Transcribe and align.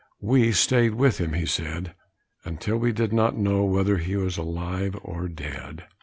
"We 0.19 0.51
staid 0.51 0.95
with 0.95 1.19
him," 1.19 1.45
said 1.45 1.89
he, 1.93 2.49
"until 2.49 2.77
we 2.79 2.91
did 2.91 3.13
not 3.13 3.37
know 3.37 3.63
whether 3.65 3.97
he 3.97 4.15
was 4.15 4.35
alive 4.35 4.97
or 5.03 5.27
dead." 5.27 5.83